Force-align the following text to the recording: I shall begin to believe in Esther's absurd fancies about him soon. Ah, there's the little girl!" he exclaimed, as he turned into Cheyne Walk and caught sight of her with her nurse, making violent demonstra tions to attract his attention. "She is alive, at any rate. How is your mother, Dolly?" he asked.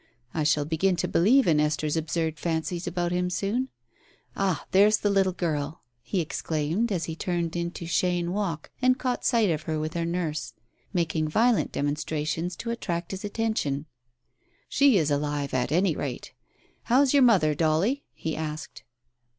I 0.33 0.41
shall 0.41 0.65
begin 0.65 0.95
to 0.95 1.07
believe 1.07 1.45
in 1.45 1.59
Esther's 1.59 1.95
absurd 1.95 2.39
fancies 2.39 2.87
about 2.87 3.11
him 3.11 3.29
soon. 3.29 3.69
Ah, 4.35 4.65
there's 4.71 4.97
the 4.97 5.11
little 5.11 5.31
girl!" 5.31 5.83
he 6.01 6.21
exclaimed, 6.21 6.91
as 6.91 7.05
he 7.05 7.15
turned 7.15 7.55
into 7.55 7.85
Cheyne 7.85 8.31
Walk 8.31 8.71
and 8.81 8.97
caught 8.97 9.23
sight 9.23 9.51
of 9.51 9.61
her 9.69 9.79
with 9.79 9.93
her 9.93 10.03
nurse, 10.03 10.55
making 10.91 11.27
violent 11.27 11.71
demonstra 11.71 12.25
tions 12.25 12.55
to 12.55 12.71
attract 12.71 13.11
his 13.11 13.23
attention. 13.23 13.85
"She 14.67 14.97
is 14.97 15.11
alive, 15.11 15.53
at 15.53 15.71
any 15.71 15.95
rate. 15.95 16.33
How 16.85 17.03
is 17.03 17.13
your 17.13 17.21
mother, 17.21 17.53
Dolly?" 17.53 18.03
he 18.25 18.35
asked. 18.35 18.83